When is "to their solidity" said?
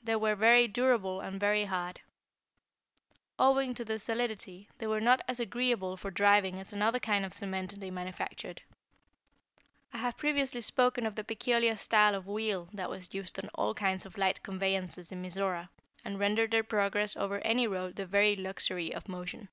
3.74-4.68